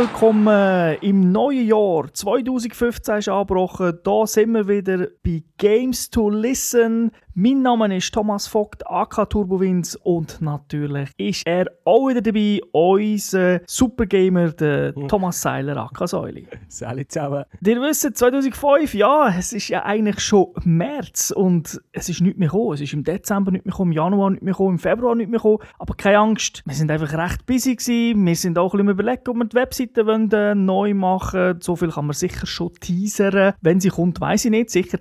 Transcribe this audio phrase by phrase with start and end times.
[0.00, 2.10] Willkommen im neuen Jahr.
[2.10, 3.98] 2015 ist angebrochen.
[4.02, 7.12] Da sind wir wieder bei Games to Listen.
[7.34, 13.60] Mein Name ist Thomas Vogt, AK Turbowins und natürlich ist er auch wieder dabei, unser
[13.66, 14.94] Supergamer, der.
[15.06, 16.48] Thomas Seiler, AK Säuli.
[16.68, 17.44] Salut zusammen.
[17.64, 22.48] Ihr wisst, 2005, ja, es ist ja eigentlich schon März und es ist nicht mehr
[22.48, 22.74] gekommen.
[22.74, 25.30] Es ist im Dezember nicht mehr gekommen, im Januar nicht mehr gekommen, im Februar nicht
[25.30, 25.58] mehr gekommen.
[25.78, 28.26] Aber keine Angst, wir sind einfach recht busy gewesen.
[28.26, 31.60] Wir sind auch ein bisschen überlegt, ob wir die Webseite wollen, äh, neu machen wollen.
[31.60, 33.54] So viel kann man sicher schon teasern.
[33.60, 34.70] Wenn sie kommt, weiß ich nicht.
[34.70, 35.00] Sicher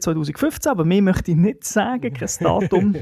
[0.50, 2.14] 2015, aber mehr möchte ich nicht sagen.
[2.14, 2.96] Kein Datum.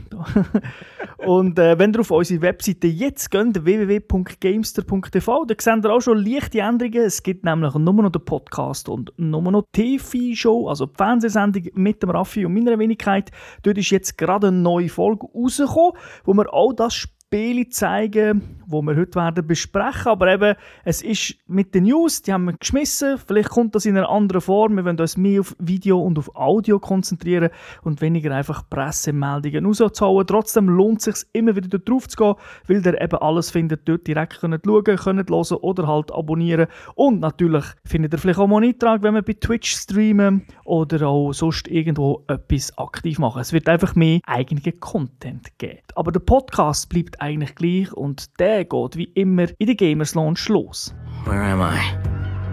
[1.26, 6.26] und äh, wenn ihr auf unsere Webseite jetzt geht, www.gamester.tv, da seht ihr auch schon
[6.26, 7.04] leichte Änderungen.
[7.04, 11.64] Es gibt nämlich nur noch den Podcast und nur noch die TV-Show, also die Fernsehsendung
[11.74, 13.32] mit dem Raffi und meiner Wenigkeit.
[13.64, 15.94] Dort ist jetzt gerade eine neue Folge rausgekommen,
[16.26, 20.12] wo wir auch das Spiele zeigen, wo wir heute werden besprechen.
[20.12, 23.18] Aber eben, es ist mit den News, die haben wir geschmissen.
[23.18, 24.76] Vielleicht kommt das in einer anderen Form.
[24.76, 27.50] Wir wollen uns mehr auf Video und auf Audio konzentrieren
[27.84, 30.28] und weniger einfach Pressemeldungen rauszuhauen.
[30.28, 32.36] Trotzdem lohnt es sich immer wieder drauf zu gehen,
[32.68, 36.68] weil ihr eben alles findet, dort direkt könnt schauen, könnt hören oder halt abonnieren.
[36.96, 41.32] Und natürlich findet ihr vielleicht auch einen Eintrag, wenn wir bei Twitch streamen oder auch
[41.32, 43.42] sonst irgendwo etwas aktiv machen.
[43.42, 45.80] Es wird einfach mehr eigenen Content geben.
[45.96, 50.46] Aber der Podcast bleibt eigentlich gleich und der geht wie immer in der Gamers Lounge
[50.50, 50.94] los.
[51.26, 51.80] Where am I?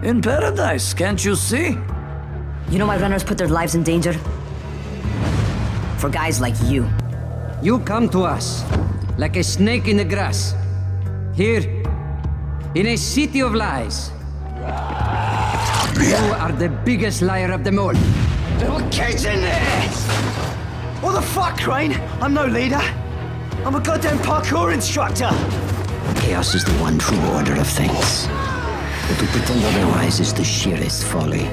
[0.07, 1.77] In paradise, can't you see?
[2.69, 4.13] You know why runners put their lives in danger?
[5.97, 6.85] For guys like you.
[7.61, 8.63] You come to us
[9.17, 10.55] like a snake in the grass.
[11.35, 11.63] Here,
[12.75, 14.11] in a city of lies.
[15.97, 17.93] You are the biggest liar of them all.
[18.59, 19.81] Little kids in there!
[21.01, 21.93] What the fuck, Crane?
[22.21, 22.81] I'm no leader.
[23.65, 25.29] I'm a goddamn parkour instructor!
[26.13, 28.27] Chaos is the one true order of things.
[29.07, 31.49] But to pretend otherwise is the sheerest folly.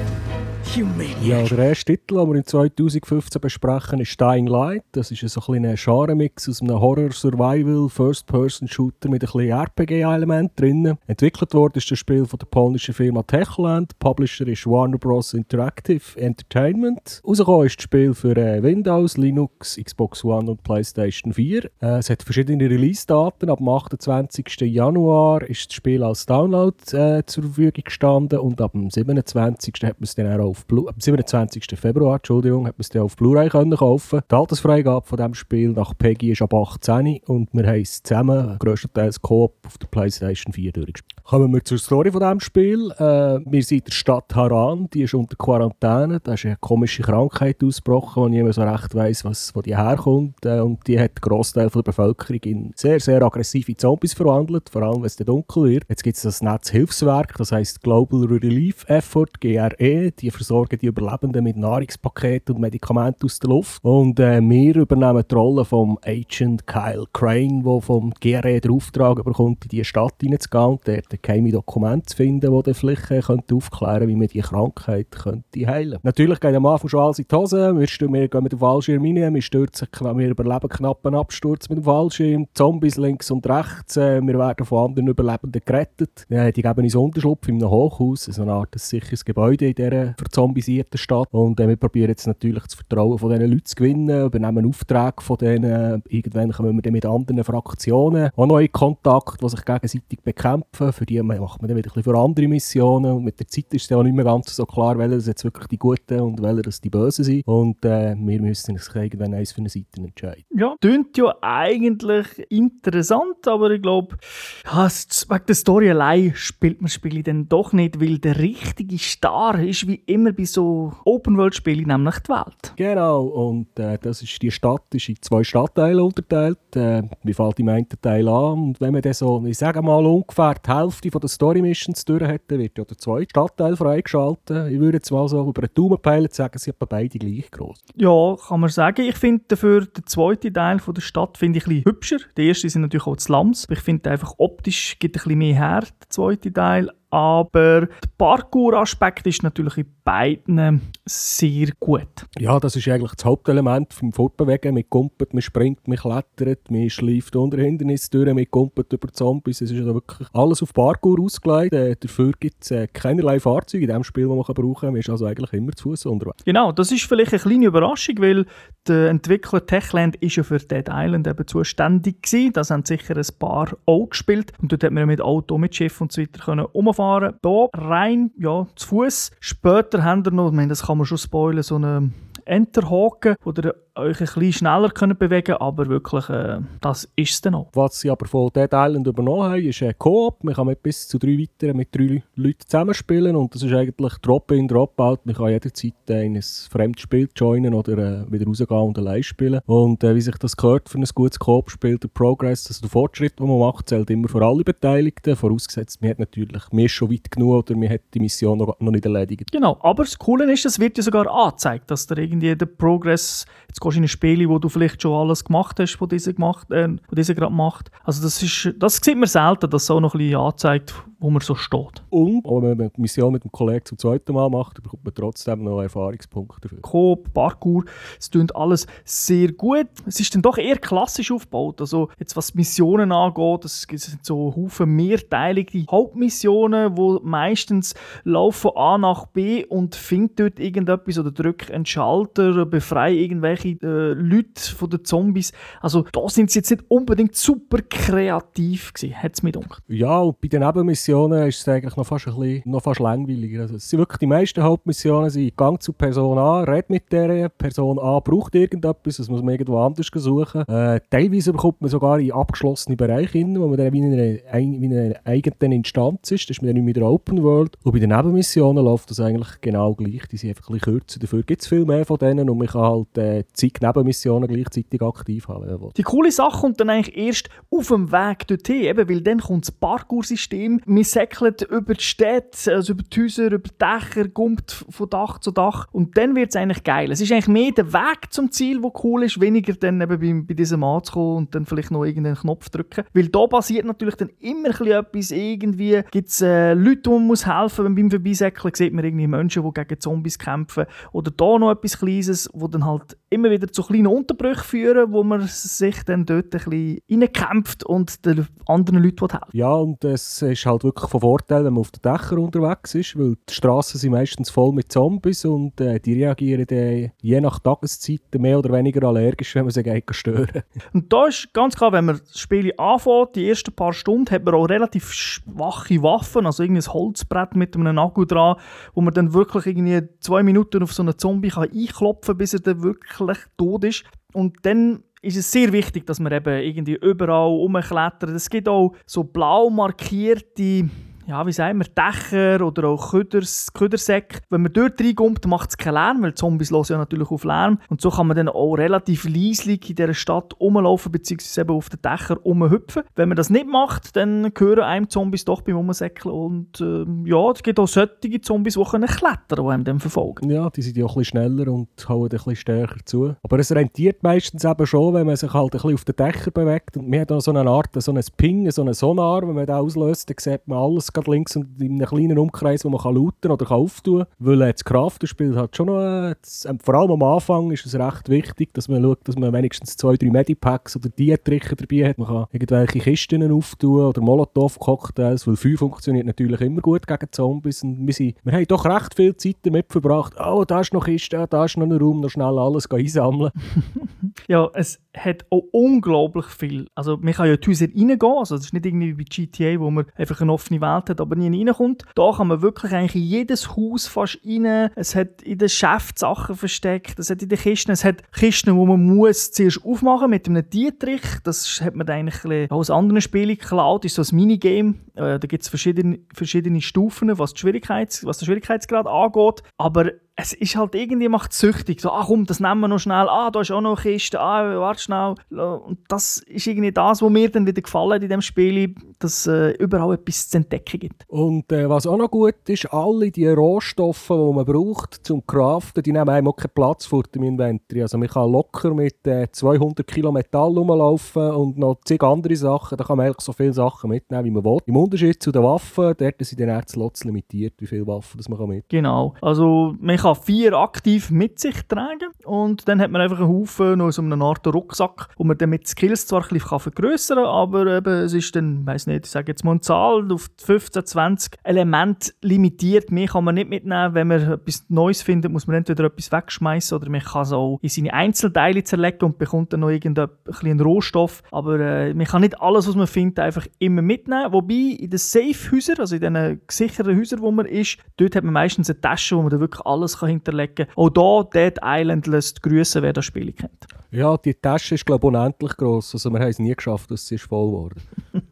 [1.21, 4.83] Ja, der erste Titel, den wir in 2015 besprechen, ist Dying Light.
[4.93, 10.97] Das ist so ein, Genre-Mix aus einem Horror-Survival, First-Person-Shooter mit ein bisschen RPG-Element drin.
[11.05, 13.91] Entwickelt wurde ist das Spiel von der polnischen Firma Techland.
[13.99, 15.35] Publisher ist Warner Bros.
[15.35, 17.21] Interactive Entertainment.
[17.23, 21.65] Rausgekommen ist das Spiel für äh, Windows, Linux, Xbox One und PlayStation 4.
[21.65, 21.69] Äh,
[21.99, 23.51] es hat verschiedene Release-Daten.
[23.51, 24.61] Ab dem 28.
[24.61, 29.75] Januar ist das Spiel als Download äh, zur Verfügung gestanden und ab dem 27.
[29.83, 31.65] hat man es dann auch auf Blu am 27.
[31.79, 36.31] Februar Entschuldigung, hat man es auf Blu-ray kaufen Die Altersfreigabe von diesem Spiel nach Peggy
[36.31, 41.13] ist ab 18 und wir haben es zusammen, größtenteils Coop, auf der Playstation 4 durchgespielt.
[41.23, 42.91] Kommen wir zur Story von diesem Spiel.
[42.97, 46.19] Äh, wir sind in der Stadt Haran, die ist unter Quarantäne.
[46.19, 50.45] Da ist eine komische Krankheit ausgebrochen, wo niemand so recht weiss, was, wo die herkommt.
[50.45, 54.83] Äh, und die hat den Großteil der Bevölkerung in sehr, sehr aggressive Zombies verwandelt, vor
[54.83, 55.85] allem wenn es dunkel wird.
[55.87, 60.11] Jetzt gibt es das Netzhilfswerk, das heißt Global Relief Effort, GRE.
[60.11, 63.83] Die versorgen die Überlebenden mit Nahrungspaketen und Medikamenten aus der Luft.
[63.83, 69.23] Und äh, wir übernehmen die Rolle vom Agent Kyle Crane, der vom GRE den Auftrag
[69.23, 73.21] bekommt, in diese Stadt hineinzugehen und dort geheime Dokumente zu finden, die dann vielleicht äh,
[73.21, 77.25] könnte aufklären wie man diese Krankheit könnte heilen Natürlich gehen am Anfang schon alles in
[77.29, 77.73] die Hose.
[77.75, 81.79] Wir, wir gehen mit dem Fallschirm rein, wir, stürzen, wir überleben knapp einen Absturz mit
[81.79, 82.47] dem Fallschirm.
[82.53, 83.97] Zombies links und rechts.
[83.97, 86.25] Äh, wir werden von anderen Überlebenden gerettet.
[86.29, 90.15] Äh, die geben uns Unterschlupf in einem Hochhaus, so eine Art sicheres Gebäude in dieser
[90.43, 91.27] verzombisierten Stadt.
[91.31, 95.21] Und äh, wir probieren jetzt natürlich das Vertrauen von diesen Leuten zu gewinnen, übernehmen Aufträge
[95.21, 96.03] von denen.
[96.07, 100.93] Irgendwann kommen wir dann mit anderen Fraktionen auch noch in Kontakt, die sich gegenseitig bekämpfen.
[100.93, 103.11] Für die macht man dann wieder ein für andere Missionen.
[103.11, 105.27] Und mit der Zeit ist es ja auch nicht mehr ganz so klar, welche das
[105.27, 107.47] jetzt wirklich die Guten und welche das die Bösen sind.
[107.47, 110.43] Und äh, wir müssen uns irgendwann eins für eine Seite entscheiden.
[110.55, 114.17] Ja, klingt ja eigentlich interessant, aber ich glaube,
[114.65, 119.59] ja, wegen der Story allein spielt man Spiele dann doch nicht, weil der richtige Star
[119.59, 122.73] ist wie immer bei so Open-World-Spielen, nämlich die Welt.
[122.75, 126.75] Genau, und äh, das ist, die Stadt ist in zwei Stadtteile unterteilt.
[126.75, 128.63] Äh, wie fällt im einen Teil an?
[128.63, 132.23] Und wenn man dann so, ich sage mal, ungefähr die Hälfte von der Story-Missions durch
[132.23, 134.71] hat, dann wird ja der zweite Stadtteil freigeschaltet.
[134.71, 137.79] Ich würde jetzt mal so über den Daumen peilen sagen, sie sind beide gleich groß.
[137.95, 139.05] Ja, kann man sagen.
[139.05, 142.17] Ich finde dafür den zweiten Teil von der Stadt finde ich ein bisschen hübscher.
[142.37, 143.67] Der erste sind natürlich auch die Slums.
[143.69, 149.27] Ich finde einfach optisch gibt ein bisschen mehr her, der zweite Teil aber der Parkour-Aspekt
[149.27, 152.25] ist natürlich in beiden sehr gut.
[152.39, 154.73] Ja, das ist eigentlich das Hauptelement vom Fortbewegen.
[154.73, 159.61] Man kumpelt, man springt, man klettert, man schleift unter Hindernisse durch, man kumpelt über Zombies.
[159.61, 161.75] Es ist also wirklich alles auf Parkour ausgelegt.
[161.75, 164.93] Äh, dafür gibt es äh, keinerlei Fahrzeuge in dem Spiel, die man brauchen kann.
[164.93, 166.43] Man ist also eigentlich immer zu Fuß unterwegs.
[166.45, 168.47] Genau, das ist vielleicht eine kleine Überraschung, weil
[168.87, 172.53] der Entwickler Techland ist ja für Dead Island eben zuständig gewesen.
[172.53, 174.51] Das haben sicher ein paar auch gespielt.
[174.59, 177.39] Und dort hat man mit Auto, mit Schiff und so weiter können umfahren fahren.
[177.43, 179.31] Hier rein, ja, zu Fuß.
[179.39, 182.11] Später haben wir noch, ich meine, das kann man schon spoilern, so eine
[182.45, 187.41] Enterhaken, wo ihr euch ein bisschen schneller könnt bewegen aber wirklich, äh, das ist es
[187.41, 187.69] dann auch.
[187.73, 190.43] Was sie aber von Dead Island übernommen haben, ist ein Koop.
[190.43, 194.13] Man kann mit bis zu drei weiteren, mit drei Leuten zusammenspielen und das ist eigentlich
[194.19, 195.25] Drop-in, Drop-out.
[195.25, 199.61] Man kann jederzeit in ein fremdes Spiel joinen oder äh, wieder rausgehen und allein spielen.
[199.65, 203.39] Und äh, wie sich das gehört für ein gutes Koop-Spiel, der Progress, also der Fortschritt,
[203.39, 207.11] den man macht, zählt immer für alle Beteiligten, vorausgesetzt, man hat natürlich, man ist schon
[207.11, 209.51] weit genug oder man hat die Mission noch, noch nicht erledigt.
[209.51, 213.45] Genau, aber das Coole ist, es wird ja sogar angezeigt, dass der irgendwie der Progress,
[213.67, 216.71] jetzt gehst in ein Spiel, wo du vielleicht schon alles gemacht hast, was dieser, gemacht,
[216.71, 217.91] äh, dieser gerade macht.
[218.03, 221.41] Also das, ist, das sieht man selten, dass so noch ein bisschen anzeigt, wo man
[221.41, 222.03] so steht.
[222.09, 225.13] Und auch wenn man die Mission mit dem Kollegen zum zweiten Mal macht, bekommt man
[225.13, 226.81] trotzdem noch Erfahrungspunkte dafür.
[226.81, 227.85] Coop, Parkour,
[228.19, 229.87] es klingt alles sehr gut.
[230.05, 231.79] Es ist dann doch eher klassisch aufgebaut.
[231.79, 238.97] Also jetzt was Missionen angeht, es sind so Haufen mehrteilige Hauptmissionen, wo meistens laufen A
[238.97, 244.89] nach B und findet dort irgendetwas oder drückt einen Schalter, befreie irgendwelche äh, Leute von
[244.89, 245.53] den Zombies.
[245.79, 249.81] Also da sind sie jetzt nicht unbedingt super kreativ gewesen, hat es mir gedacht.
[249.87, 252.99] Ja, und bei den Nebenmissionen Hauptmissionen ist es eigentlich noch fast, ein bisschen, noch fast
[252.99, 253.61] langweiliger.
[253.61, 257.49] Also es sind wirklich die meisten Hauptmissionen sind Gang zu Person A, red mit der,
[257.49, 260.61] Person A braucht irgendetwas, das muss man irgendwo anders suchen.
[260.67, 264.81] Äh, teilweise bekommt man sogar in abgeschlossene Bereiche hin, wo man dann wie in einer,
[264.81, 266.49] wie eine eigene Instanz ist.
[266.49, 267.77] Das ist man dann nicht mehr der Open World.
[267.83, 270.27] Und bei den Nebenmissionen läuft das eigentlich genau gleich.
[270.31, 271.19] Die sind einfach ein bisschen kürzer.
[271.19, 275.01] Dafür gibt es viel mehr von denen und man kann halt äh, zig Nebenmissionen gleichzeitig
[275.01, 275.91] aktiv haben.
[275.95, 279.67] Die coole Sache kommt dann eigentlich erst auf dem Weg dorthin, eben, weil dann kommt
[279.67, 285.09] das Parkour-System säckeln über die Städte, also über die Häuser, über die Dächer, kommt von
[285.09, 285.87] Dach zu Dach.
[285.91, 287.11] Und dann wird es eigentlich geil.
[287.11, 290.47] Es ist eigentlich mehr der Weg zum Ziel, der cool ist, weniger dann eben bei,
[290.47, 293.05] bei diesem anzukommen und dann vielleicht noch irgendeinen Knopf drücken.
[293.13, 295.31] Weil da passiert natürlich dann immer etwas.
[295.31, 297.95] Irgendwie gibt es äh, Leute, die man muss helfen muss.
[297.95, 300.85] Beim Vorbeisäckeln sieht man irgendwie Menschen, die gegen Zombies kämpfen.
[301.11, 305.23] Oder da noch etwas Kleines, wo dann halt immer wieder zu kleinen Unterbrüchen führen, wo
[305.23, 310.41] man sich dann dort ein bisschen reinkämpft und den anderen Leuten helfen Ja, und es
[310.41, 313.99] ist halt wirklich von Vorteil, wenn man auf den Dächern unterwegs ist, weil die Straßen
[313.99, 318.71] sind meistens voll mit Zombies und äh, die reagieren dann je nach Tageszeit mehr oder
[318.73, 320.63] weniger allergisch, wenn man sie gegen stören.
[320.93, 324.43] Und da ist ganz klar, wenn man das Spiel anfängt, die ersten paar Stunden, hat
[324.43, 328.55] man auch relativ schwache Waffen, also irgendein Holzbrett mit einem Akku dran,
[328.93, 332.53] wo man dann wirklich irgendwie zwei Minuten auf so einen Zombie kann einklopfen kann, bis
[332.53, 334.03] er dann wirklich tot ist.
[334.33, 338.29] Und dann ist es sehr wichtig, dass man eben irgendwie überall rumklettert.
[338.29, 340.89] Es gibt auch so blau markierte
[341.25, 344.39] ja, wie sagen wir, Dächer oder auch Köders, Ködersäcke.
[344.49, 347.79] Wenn man dort reinkommt, macht es keinen Lärm, weil Zombies hören ja natürlich auf Lärm.
[347.89, 352.01] Und so kann man dann auch relativ leislich in dieser Stadt rumlaufen, eben auf den
[352.01, 353.03] Dächern rumhüpfen.
[353.15, 356.33] Wenn man das nicht macht, dann hören einem Zombies doch beim Rumsäckeln.
[356.33, 360.49] Und äh, ja, es gibt auch solche Zombies, die können klettern, die einem dann verfolgen.
[360.49, 363.35] Ja, die sind ja auch ein bisschen schneller und hauen ein bisschen stärker zu.
[363.43, 366.53] Aber es rentiert meistens eben schon, wenn man sich halt ein bisschen auf den Dächern
[366.53, 366.97] bewegt.
[366.97, 369.65] Und wir haben da so eine Art, so ein Ping, so einen Sonar, wenn man
[369.65, 373.01] den auslöst, dann sieht man alles gerade links und in einem kleinen Umkreis, wo man
[373.01, 374.27] kann lauten oder kann auftun kann.
[374.39, 376.35] Weil äh, das Crafterspiel hat schon noch, äh,
[376.83, 380.15] vor allem am Anfang ist es recht wichtig, dass man schaut, dass man wenigstens zwei,
[380.15, 382.17] drei Medipacks oder Dietriche dabei hat.
[382.17, 387.83] Man kann irgendwelche Kisten auftun oder Molotow-Cocktails, weil Feuer funktioniert natürlich immer gut gegen Zombies.
[387.83, 390.33] Und wir, sind, wir haben doch recht viel Zeit damit verbracht.
[390.39, 393.51] Oh, da ist noch Kiste, da ist noch ein Raum, noch schnell alles einsammeln.
[394.47, 396.87] ja, es hat auch unglaublich viel.
[396.95, 399.29] Also man kann ja in die Häuser reingehen, also es ist nicht irgendwie wie bei
[399.29, 402.03] GTA, wo man einfach eine offene Welt hat, hat, aber nie reinkommt.
[402.15, 404.89] Da kann man wirklich eigentlich in jedes Haus fast rein.
[404.95, 408.75] Es hat in den Geschäften Sachen versteckt, es hat in den Kisten, es hat Kisten,
[408.75, 411.21] wo man muss zuerst aufmachen mit einem Dietrich.
[411.43, 414.95] Das hat man eigentlich aus anderen Spielen geklaut, das ist so ein Minigame.
[415.15, 419.63] Äh, da gibt es verschiedene, verschiedene Stufen, was, die Schwierigkeits-, was den Schwierigkeitsgrad angeht.
[419.77, 422.01] Aber es ist halt irgendwie macht süchtig.
[422.01, 423.29] So, ah komm, das nehmen wir noch schnell.
[423.29, 424.39] Ah, da ist auch noch eine Kiste.
[424.39, 425.35] Ah, warte schnell.
[425.51, 429.45] Und das ist irgendwie das, was mir dann wieder gefallen hat in dem Spiel, dass
[429.45, 431.23] es äh, überall etwas zu entdecken gibt.
[431.27, 436.01] Und äh, was auch noch gut ist, alle die Rohstoffe, die man braucht zum Craften,
[436.01, 438.01] die nehmen einem auch keinen Platz vor dem Inventory.
[438.01, 442.97] Also man kann locker mit äh, 200 Kilo Metall rumlaufen und noch zig andere Sachen.
[442.97, 444.79] Da kann man eigentlich so viele Sachen mitnehmen, wie man will.
[444.87, 448.49] Im Unterschied zu den Waffen, dort sind dann die Slots limitiert, wie viele Waffen das
[448.49, 448.87] man mitnehmen kann.
[448.89, 449.33] Genau.
[449.41, 453.99] Also man kann vier aktiv mit sich tragen und dann hat man einfach einen Haufen
[453.99, 457.45] noch so eine Art Rucksack, wo man dann mit Skills zwar ein bisschen vergrößern kann,
[457.45, 460.49] aber eben, es ist dann, ich weiß nicht, ich sage jetzt mal eine Zahl, auf
[460.63, 463.11] 15, 20 Elemente limitiert.
[463.11, 464.13] Mehr kann man nicht mitnehmen.
[464.13, 467.79] Wenn man etwas Neues findet, muss man entweder etwas wegschmeißen oder man kann es auch
[467.81, 471.43] in seine Einzelteile zerlegen und bekommt dann noch irgendeinen Rohstoff.
[471.51, 474.51] Aber äh, man kann nicht alles, was man findet, einfach immer mitnehmen.
[474.51, 478.53] Wobei in den Safe-Häusern, also in den gesicherten Häusern, wo man ist, dort hat man
[478.53, 480.87] meistens eine Tasche, wo man da wirklich alles kann hinterlegen kann.
[480.95, 483.87] Auch da, Dead Island lässt grüßen, wer das Spiel kennt.
[484.11, 486.13] Ja, die Tasche ist glaube ich unendlich gross.
[486.13, 487.95] Also wir haben es nie geschafft, dass sie ist voll wurde.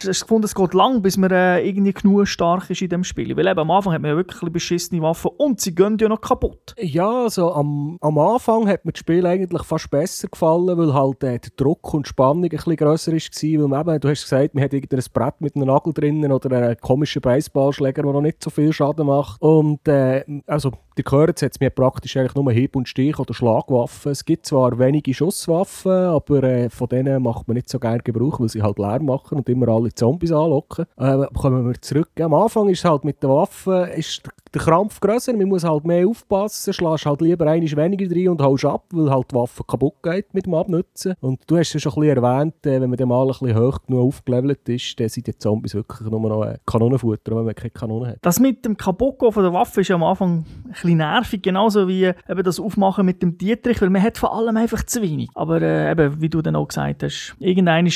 [0.00, 3.36] Ich gefunden, es geht lang, bis man äh, irgendwie genug stark ist in dem Spiel.
[3.36, 6.20] Weil eben am Anfang hat man ja wirklich beschissene Waffen und sie gehen ja noch
[6.20, 6.74] kaputt.
[6.78, 11.24] Ja, also am, am Anfang hat mir das Spiel eigentlich fast besser gefallen, weil halt
[11.24, 13.18] äh, der Druck und Spannung ein bisschen grösser war.
[13.18, 16.56] Weil man eben, du hast gesagt, man hat irgendein Brett mit einem Nagel drinnen oder
[16.56, 19.40] einen komischen Baseballschläger, der noch nicht so viel Schaden macht.
[19.42, 24.10] Und äh, also Ihr gehört es, mir praktisch eigentlich nur Hieb- und Stich- oder Schlagwaffen.
[24.10, 28.40] Es gibt zwar wenige Schusswaffen, aber äh, von denen macht man nicht so gerne Gebrauch,
[28.40, 30.86] weil sie halt Lärm machen und immer alle Zombies anlocken.
[30.96, 32.10] Äh, kommen wir zurück.
[32.20, 34.22] Am Anfang ist halt mit den Waffen ist
[34.54, 38.42] der Krampf grösser, man muss halt mehr aufpassen, schlägst halt lieber einiges weniger rein und
[38.42, 41.14] haust ab, weil halt die Waffe kaputt geht mit dem Abnutzen.
[41.20, 43.58] Und du hast ja schon ein bisschen erwähnt, äh, wenn man dann mal ein bisschen
[43.58, 47.54] hoch genug aufgelevelt ist, dann sind die Zombies wirklich nur noch äh, Kanonenfutter, wenn man
[47.54, 48.18] keine Kanone hat.
[48.22, 52.04] Das mit dem Kaputtgehen von der Waffe ist am Anfang ein bisschen nervig, genauso wie
[52.04, 55.28] eben das Aufmachen mit dem Dietrich, weil man hat vor allem einfach zu wenig.
[55.34, 57.88] Aber äh, eben, wie du dann auch gesagt hast, irgendwann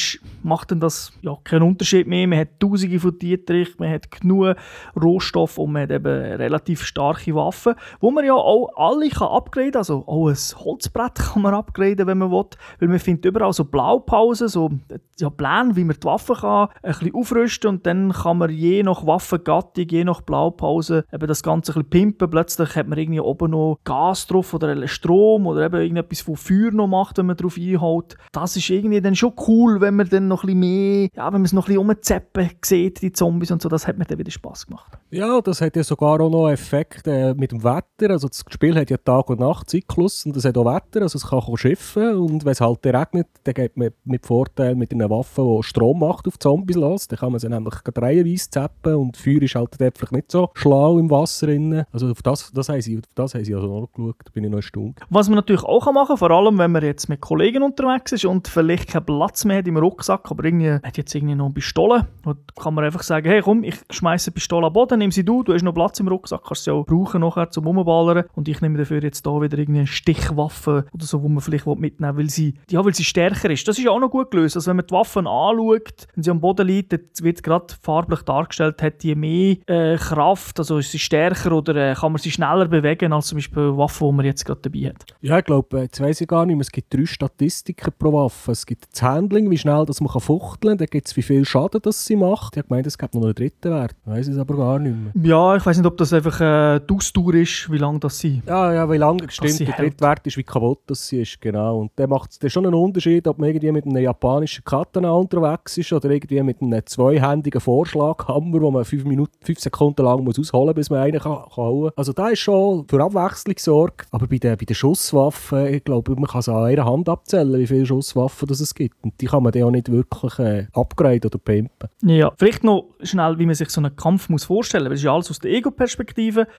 [0.42, 2.26] macht dann das ja keinen Unterschied mehr.
[2.26, 4.56] Man hat tausende von Dietrich, man hat genug
[5.00, 9.72] Rohstoff und man hat eben relativ starke Waffen, wo man ja auch alle kann upgraden
[9.72, 9.80] kann.
[9.80, 12.42] Also auch ein Holzbrett kann man upgraden, wenn man will.
[12.80, 14.70] Weil man findet überall so Blaupausen, so
[15.18, 18.82] ja, Pläne, wie man die Waffen kann, ein bisschen aufrüsten und dann kann man je
[18.82, 22.30] nach Waffengattung, je nach Blaupause eben das Ganze ein bisschen pimpen.
[22.30, 26.72] Plötzlich hat man irgendwie oben noch Gas drauf oder Strom oder eben irgendetwas, wo Feuer
[26.72, 28.16] noch macht, wenn man drauf einhaut.
[28.32, 31.40] Das ist irgendwie dann schon cool, wenn man dann noch ein bisschen mehr, ja, wenn
[31.40, 34.18] man es noch ein bisschen umzeppen sieht, die Zombies und so, das hat mir dann
[34.18, 34.98] wieder Spaß gemacht.
[35.10, 38.10] Ja, das hat ja sogar auch noch äh, mit dem Wetter.
[38.10, 41.28] Also das Spiel hat ja Tag- und Nachtzyklus und es hat auch Wetter, also es
[41.28, 45.10] kann auch schiffen und wenn es halt regnet, dann geht man mit Vorteil mit einer
[45.10, 47.06] Waffe, die Strom macht, auf Zombies los.
[47.06, 50.98] Dann kann man sie nämlich reihenweise zappen und Feuer ist halt einfach nicht so schlau
[50.98, 51.42] im Wasser.
[51.52, 51.84] Drin.
[51.92, 54.44] Also auf das, das, haben sie, auf das haben sie also noch geschaut, da bin
[54.44, 55.00] ich noch erstaunt.
[55.10, 58.24] Was man natürlich auch machen kann, vor allem wenn man jetzt mit Kollegen unterwegs ist
[58.24, 61.54] und vielleicht keinen Platz mehr hat im Rucksack, aber irgendwie hat jetzt irgendwie noch eine
[61.54, 65.10] Pistole, dann kann man einfach sagen, hey komm, ich schmeiße eine Pistole am Boden, nimm
[65.10, 68.24] sie du, du hast noch Platz im Rucksack, kannst sie auch brauchen nachher zum Umballern
[68.34, 72.16] und ich nehme dafür jetzt da wieder irgendeine Stichwaffe oder so, wo man vielleicht mitnehmen
[72.16, 73.66] will, weil sie, ja, weil sie stärker ist.
[73.66, 74.56] Das ist auch noch gut gelöst.
[74.56, 78.22] Also wenn man die Waffen anschaut, wenn sie am Boden liegt, dann wird gerade farblich
[78.22, 82.30] dargestellt, hat die mehr äh, Kraft, also ist sie stärker oder äh, kann man sie
[82.30, 85.04] schneller bewegen als zum Beispiel eine Waffe, die man jetzt gerade dabei hat.
[85.20, 88.52] Ja, ich glaube, jetzt weiss ich gar nicht mehr, es gibt drei Statistiken pro Waffe.
[88.52, 91.22] Es gibt das Handling, wie schnell das man kann fuchteln kann, dann gibt es, wie
[91.22, 92.54] viel Schaden das sie macht.
[92.54, 93.94] Ich habe gemeint, es gibt noch einen dritten Wert.
[94.04, 95.12] Ich weiss es aber gar nicht mehr.
[95.24, 98.42] Ja, ich weiß nicht, ob das einfach äh, die Ausdauer ist, wie lange das sie.
[98.46, 99.60] Ja, ja, wie lange stimmt.
[99.60, 101.78] Der dritte Wert ist, wie kaputt das sie ist, genau.
[101.80, 105.78] Und dann macht es schon einen Unterschied, ob man irgendwie mit einem japanischen Katana unterwegs
[105.78, 110.38] ist oder irgendwie mit einem zweihändigen Vorschlaghammer, wo man fünf, Minuten, fünf Sekunden lang muss
[110.38, 114.06] ausholen muss, bis man einen kann, kann Also da ist schon für Abwechslung gesorgt.
[114.10, 117.58] Aber bei den, bei den Schusswaffen, ich glaube, man kann es an einer Hand abzählen,
[117.58, 118.96] wie viele Schusswaffen das es gibt.
[119.02, 121.88] Und die kann man dann auch nicht wirklich äh, upgraden oder pimpen.
[122.02, 124.92] Ja, vielleicht noch schnell, wie man sich so einen Kampf muss vorstellen muss.
[124.92, 126.01] Das ist ja alles aus der Ego-Perspektive.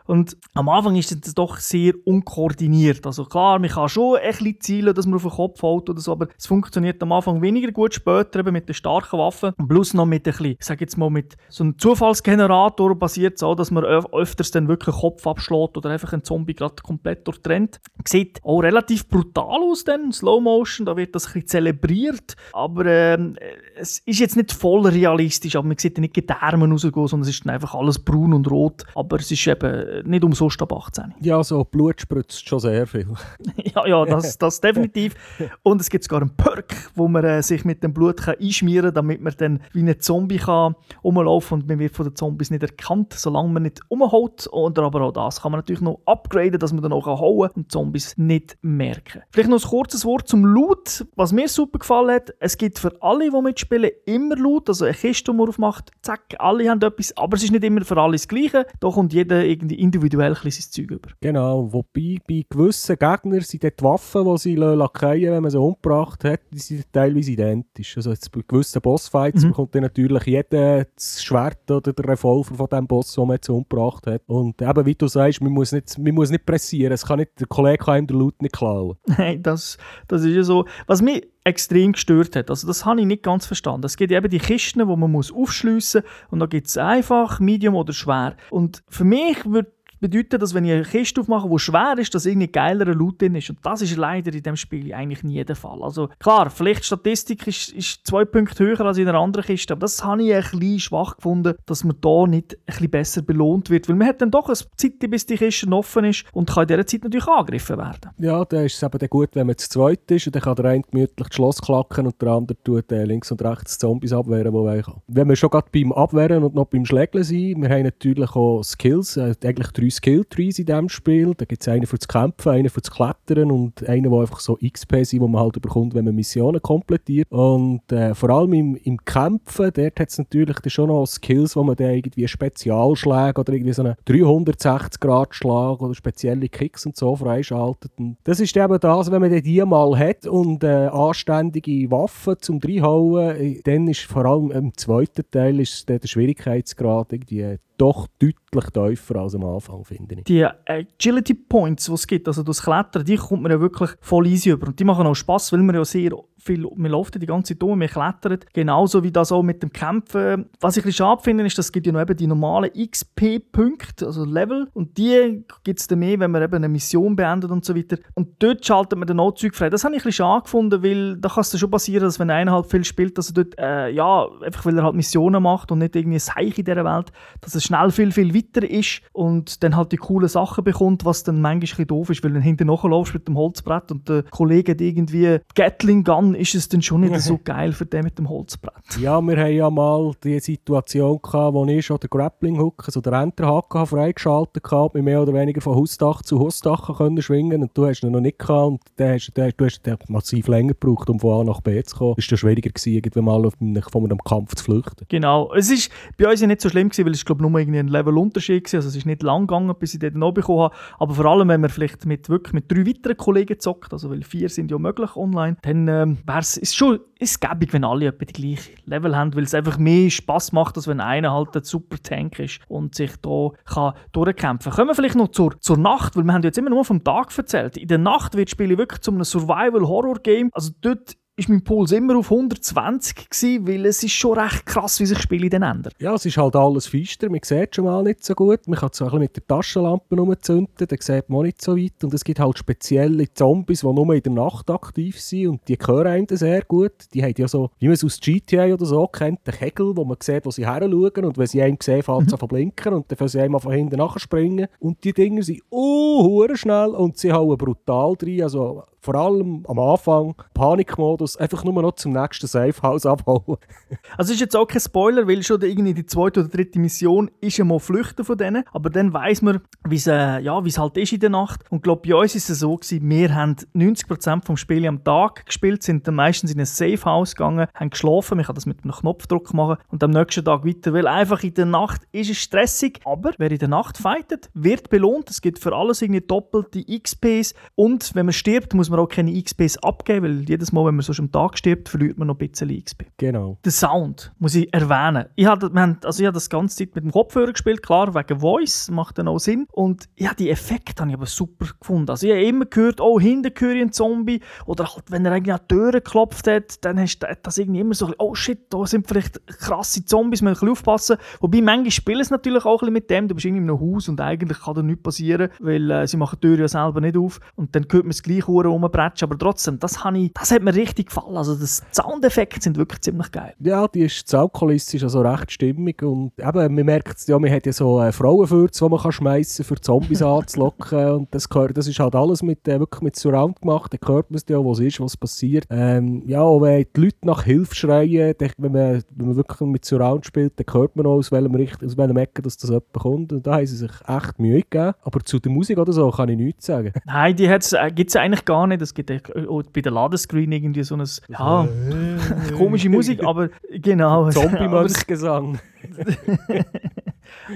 [0.06, 3.06] Und am Anfang ist es doch sehr unkoordiniert.
[3.06, 6.00] Also klar, man kann schon ein bisschen zielen, dass man auf den Kopf haut oder
[6.00, 9.54] so, aber es funktioniert am Anfang weniger gut, später eben mit den starken Waffen.
[9.58, 13.36] Und plus noch mit ein bisschen, ich sage jetzt mal, mit so einem Zufallsgenerator basiert
[13.36, 16.76] es auch, dass man öf öfters dann wirklich Kopf abschlägt oder einfach einen Zombie gerade
[16.82, 17.80] komplett durchtrennt.
[18.08, 22.86] Sieht auch relativ brutal aus dann, Slow Motion, da wird das ein bisschen zelebriert, aber
[22.86, 23.36] ähm,
[23.76, 27.36] es ist jetzt nicht voll realistisch, aber man sieht nicht die Arme rausgehen, sondern es
[27.36, 31.14] ist dann einfach alles braun und rot, aber es ist eben nicht umsonst ab 18.
[31.22, 33.08] Ja, so Blut spritzt schon sehr viel.
[33.58, 35.14] ja, ja, das, das definitiv.
[35.62, 38.88] Und es gibt sogar einen Perk, wo man äh, sich mit dem Blut kann einschmieren
[38.88, 42.50] kann, damit man dann wie ein Zombie kann rumlaufen und man wird von den Zombies
[42.50, 44.48] nicht erkannt, solange man nicht umhaut.
[44.52, 47.64] Oder aber auch das kann man natürlich noch upgraden, dass man dann auch hauen kann
[47.64, 49.22] und Zombies nicht merken.
[49.32, 51.06] Vielleicht noch ein kurzes Wort zum Loot.
[51.16, 54.70] Was mir super gefallen hat, es gibt für alle, die mitspielen, immer Loot.
[54.70, 57.64] Also eine Kiste, die man aufmacht, zack, zack, alle haben etwas, aber es ist nicht
[57.64, 58.66] immer für alle das Gleiche.
[58.80, 61.10] Da kommt jeder irgendwie individuell ein sein Zeug über.
[61.22, 66.24] Genau, wobei bei gewissen Gegnern sind die Waffen, die sie lackieren wenn man sie umgebracht
[66.24, 67.98] hat, die sind teilweise identisch.
[67.98, 69.50] Also jetzt bei gewissen Bossfights mhm.
[69.50, 73.50] bekommt dann natürlich jeder das Schwert oder der Revolver von dem Boss, den man jetzt
[73.50, 74.22] umgebracht hat.
[74.28, 76.94] Und eben, wie du sagst, man muss nicht, man muss nicht pressieren.
[76.94, 78.98] Es kann nicht, der Kollege kann ihm den Loot nicht klauen.
[79.06, 79.78] Nein, das,
[80.08, 80.66] das ist ja so.
[80.88, 82.50] Was mich extrem gestört hat.
[82.50, 83.86] Also das habe ich nicht ganz verstanden.
[83.86, 87.40] Es gibt eben die Kisten, die man muss aufschliessen muss und da gibt es einfach,
[87.40, 88.36] Medium oder schwer.
[88.50, 89.72] Und für mich würde
[90.04, 93.36] bedeutet, dass wenn ich eine Kiste aufmache, die schwer ist, dass irgendwie geilerer Loot drin
[93.36, 93.50] ist.
[93.50, 95.82] Und das ist leider in diesem Spiel eigentlich nie der Fall.
[95.82, 99.82] Also klar, vielleicht Statistik ist, ist zwei Punkte höher als in einer anderen Kiste, aber
[99.82, 103.70] das habe ich ein bisschen schwach gefunden, dass man da nicht ein bisschen besser belohnt
[103.70, 103.88] wird.
[103.88, 106.68] Weil man hat dann doch eine Zeit, bis die Kiste offen ist und kann in
[106.68, 108.12] dieser Zeit natürlich angegriffen werden.
[108.18, 110.66] Ja, dann ist es eben gut, wenn man zu zweit ist und dann kann der
[110.66, 114.52] eine gemütlich das Schloss klacken und der andere tut äh, links und rechts Zombies abwehren,
[114.52, 115.02] wo er kann.
[115.08, 118.64] Wenn wir schon gerade beim Abwehren und noch beim Schlägeln sind, wir haben natürlich auch
[118.64, 121.34] Skills, äh, eigentlich drei Skill-Trees in diesem Spiel.
[121.36, 124.40] Da gibt es einen für das Kämpfen, einen für das Klettern und einen, der einfach
[124.40, 127.32] so XP sind, wo man halt bekommt, wenn man Missionen komplettiert.
[127.32, 131.64] Und äh, vor allem im, im Kämpfen, dort hat es natürlich schon noch Skills, wo
[131.64, 137.92] man dann irgendwie Spezialschläge oder irgendwie so einen 360-Grad-Schlag oder spezielle Kicks und so freischaltet.
[137.98, 142.60] Und das ist eben das, wenn man die mal hat und äh, anständige Waffen zum
[142.64, 148.66] reinhauen, äh, dann ist vor allem im zweiten Teil ist der Schwierigkeitsgrad irgendwie doch deutlich
[148.72, 150.24] tiefer als am Anfang, finde ich.
[150.26, 154.28] Die Agility Points, die es gibt, also das Klettern, die kommt man ja wirklich voll
[154.28, 154.68] easy über.
[154.68, 156.12] Und die machen auch Spass, weil man ja sehr
[156.44, 158.40] viel, wir laufen die ganze Zeit um, wir klettern.
[158.54, 160.50] Genauso wie das auch mit dem Kämpfen.
[160.60, 164.26] Was ich ein schade finde, ist, dass es ja noch eben die normalen XP-Punkte, also
[164.26, 164.70] Level.
[164.74, 167.98] Und die gibt es dann mehr, wenn man eben eine Mission beendet und so weiter.
[168.14, 169.70] Und dort schaltet man dann auch Zeug frei.
[169.70, 172.30] Das habe ich ein bisschen schade gefunden, weil da kann es schon passieren, dass wenn
[172.30, 175.72] einer halt viel spielt, dass er dort, äh, ja, einfach weil er halt Missionen macht
[175.72, 179.02] und nicht irgendwie ein Seich in dieser Welt, dass er schnell viel, viel weiter ist
[179.12, 182.34] und dann halt die coolen Sachen bekommt, was dann manchmal ein bisschen doof ist, weil
[182.34, 186.70] dann hinten nachlaufst mit dem Holzbrett und der Kollege hat irgendwie Gatling Gun ist es
[186.70, 188.98] dann schon nicht so geil für den mit dem Holzbrett.
[189.00, 193.02] Ja, wir haben ja mal die Situation gehabt, wo ich schon den Grappling Hook, also
[193.02, 197.72] den Enterhaken freigeschaltet habe, mit mehr oder weniger von Hausdach zu Hausdach können schwingen und
[197.78, 200.74] du hast ihn noch nicht gehabt und dann hast, dann, du hast den massiv länger
[200.74, 202.16] gebraucht, um von A nach B zu kommen.
[202.18, 203.50] Es war schwieriger gewesen, irgendwann mal
[203.92, 205.06] von einem Kampf zu flüchten.
[205.10, 205.54] Genau.
[205.54, 207.88] Es ist bei uns ja nicht so schlimm gewesen, weil es glaube nur irgendwie ein
[207.88, 211.14] Level-Unterschied war, also es ist nicht lang gegangen, bis ich den noch bekommen habe, aber
[211.14, 214.50] vor allem, wenn man vielleicht mit, wirklich mit drei weiteren Kollegen zockt, also weil vier
[214.50, 218.26] sind ja möglich online, dann ähm, wäre es ist schon ist gäbig, wenn alle etwa
[218.26, 221.64] die gleiche Level haben, weil es einfach mehr Spaß macht, als wenn einer halt ein
[221.64, 224.76] super Tank ist und sich da kann durchkämpfen kann.
[224.76, 227.38] Kommen wir vielleicht noch zur, zur Nacht, weil wir haben jetzt immer nur vom Tag
[227.38, 227.78] erzählt.
[227.78, 230.50] In der Nacht wird das Spiel wirklich zu einem Survival-Horror-Game.
[230.54, 235.00] Also dort ist mein Puls immer auf 120 gewesen, weil es ist schon recht krass,
[235.00, 235.94] wie sich Spiele dann ändern.
[236.00, 238.68] Ja, es ist halt alles feister, man sieht schon mal nicht so gut.
[238.68, 242.04] Man kann es ein mit der Taschenlampe umzünden, dann sieht man auch nicht so weit.
[242.04, 245.76] Und es gibt halt spezielle Zombies, die nur in der Nacht aktiv sind und die
[245.76, 246.94] hören einem sehr gut.
[247.14, 250.06] Die haben ja so, wie man es aus GTA oder so kennt, den Kegel, wo
[250.06, 252.48] man sieht, wo sie her schauen und wenn sie einen sehen, fällt sie mhm.
[252.48, 254.68] blinken und dann können sie einmal von hinten nachspringen.
[254.80, 258.44] Und die Dinger sind uh, schnell und sie hauen brutal drin.
[258.44, 263.58] Also vor allem am Anfang Panikmodus, einfach nur noch zum nächsten Safehouse abhauen.
[264.18, 267.58] also ist jetzt auch kein Spoiler, weil schon irgendwie die zweite oder dritte Mission ist
[267.58, 271.12] ja mal flüchten von denen, aber dann weiß man, wie es äh, ja, halt ist
[271.12, 271.62] in der Nacht.
[271.70, 275.04] Und ich glaube, bei uns ist es so gewesen, wir haben 90% vom Spiel am
[275.04, 278.84] Tag gespielt, sind dann meistens in ein Safehouse gegangen, haben geschlafen, man kann das mit
[278.84, 282.38] einem Knopfdruck machen und am nächsten Tag weiter, weil einfach in der Nacht ist es
[282.38, 285.30] stressig, aber wer in der Nacht fightet, wird belohnt.
[285.30, 289.10] Es gibt für alles irgendwie doppelte XPs und wenn man stirbt, muss man man auch
[289.10, 292.40] keine XPs abgeben, weil jedes Mal, wenn man so am Tag stirbt, verliert man noch
[292.40, 293.06] ein bisschen XP.
[293.18, 293.58] Genau.
[293.66, 295.26] Der Sound muss ich erwähnen.
[295.36, 295.72] Ich habe,
[296.04, 299.28] also ich habe das ganze Zeit mit dem Kopfhörer gespielt, klar, wegen Voice, macht dann
[299.28, 299.68] auch Sinn.
[299.72, 302.10] Und ja, die Effekte habe ich aber super gefunden.
[302.10, 304.42] Also ich habe immer gehört, oh, hinten höre ich einen Zombie.
[304.66, 307.82] Oder halt, wenn er eigentlich an die Türen geklopft hat, dann hast du das irgendwie
[307.82, 311.18] immer so, oh shit, da sind vielleicht krasse Zombies, man muss ein bisschen aufpassen.
[311.40, 313.80] Wobei, manchmal spielen es natürlich auch ein bisschen mit dem, du bist irgendwie in einem
[313.80, 317.02] Haus und eigentlich kann da nichts passieren, weil äh, sie machen die Tür ja selber
[317.02, 317.40] nicht auf.
[317.56, 320.74] Und dann hört man es gleich um rumbretschen, aber trotzdem, das, ich, das hat mir
[320.74, 321.38] richtig gefallen.
[321.38, 323.54] Also die Soundeffekte sind wirklich ziemlich geil.
[323.60, 327.74] Ja, die ist, ist also recht stimmig und eben, man merkt ja, man hat ja
[327.74, 332.00] so äh, Frauenfürze, die man kann schmeißen für Zombies anzulocken und das, gehört, das ist
[332.00, 335.00] halt alles mit, äh, wirklich mit Surround gemacht, da hört man es ja, was ist,
[335.00, 335.66] was passiert.
[335.70, 339.60] Ähm, ja, und wenn die Leute nach Hilfe schreien, dann, wenn, man, wenn man wirklich
[339.62, 342.70] mit Surround spielt, dann hört man auch, aus welchem, Richt aus welchem Ecke dass das
[342.70, 344.94] jemand kommt und da haben sie sich echt Mühe gegeben.
[345.04, 346.94] Aber zu der Musik oder so kann ich nichts sagen.
[347.06, 348.73] Nein, die äh, gibt es eigentlich gar nicht.
[348.82, 351.68] Es gibt bei der Ladescreen irgendwie so ein, ja,
[352.58, 354.30] komische Musik, aber genau.
[354.30, 355.60] Zombie-Mönchgesang.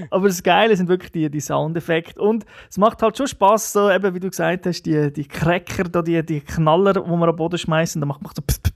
[0.10, 2.20] Aber das Geile sind wirklich die, die Soundeffekte.
[2.20, 5.86] Und es macht halt schon Spaß, so eben wie du gesagt hast, die, die Cracker,
[5.86, 8.67] da, die, die Knaller, die wir am Boden schmeißen, da macht man so pss,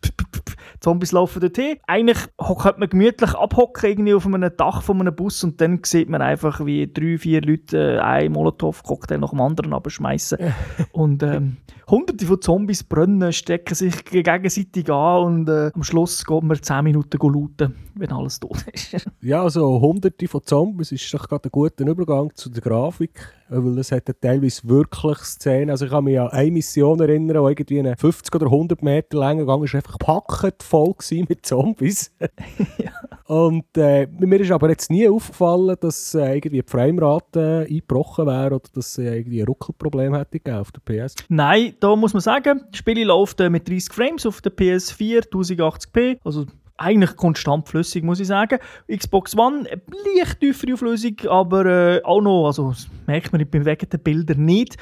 [0.82, 1.78] Zombies laufen dorthin.
[1.88, 6.10] Eigentlich könnte man gemütlich abhocken irgendwie auf einem Dach von einem Bus und dann sieht
[6.10, 10.40] man einfach, wie drei, vier Leute äh, ein Molotow-Cocktail nach dem anderen abschmeißen.
[10.92, 16.44] und ähm, hunderte von Zombies brennen, stecken sich gegenseitig an und äh, am Schluss geht
[16.44, 19.06] man 10 Minuten looten, wenn alles tot ist.
[19.22, 23.78] ja, also hunderte von Zombies ist doch gerade ein guter Übergang zu der Grafik, weil
[23.78, 27.80] es hat teilweise wirklich Szenen, also ich kann mich an eine Mission erinnern, wo irgendwie
[27.80, 30.96] eine 50 oder 100 Meter lange Gang ist einfach gepackt voll
[31.28, 32.16] mit Zombies.
[32.78, 32.92] ja.
[33.26, 38.26] Und äh, mir ist aber jetzt nie aufgefallen, dass äh, irgendwie die Framerate äh, eingebrochen
[38.26, 41.16] wäre oder dass es äh, irgendwie ein Ruckelproblem hätte auf der PS.
[41.28, 45.30] Nein, da muss man sagen, das Spiel läuft äh, mit 30 Frames auf der PS4,
[45.30, 46.46] 1080p, also
[46.78, 48.60] eigentlich konstant flüssig, muss ich sagen.
[48.90, 49.66] Xbox One,
[50.16, 54.36] leicht tiefere Auflösung, aber äh, auch noch, also das merkt man bei wegen der Bilder
[54.36, 54.78] nicht